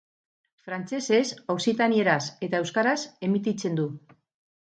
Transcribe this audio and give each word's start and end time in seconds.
Frantsesez, 0.69 1.21
okzitanieraz 1.55 2.23
eta 2.49 2.63
euskaraz 2.65 2.95
emititzen 3.29 3.79
du. 3.83 3.87